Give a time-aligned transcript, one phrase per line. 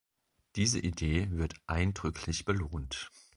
[0.55, 3.11] Diese Idee wird eindrücklich belohnt.